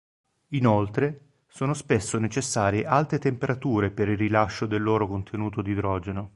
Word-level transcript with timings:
Inoltre, 0.55 1.19
sono 1.45 1.75
spesso 1.75 2.17
necessarie 2.17 2.87
alte 2.87 3.19
temperature 3.19 3.91
per 3.91 4.07
il 4.09 4.17
rilascio 4.17 4.65
del 4.65 4.81
loro 4.81 5.07
contenuto 5.07 5.61
di 5.61 5.73
idrogeno. 5.73 6.29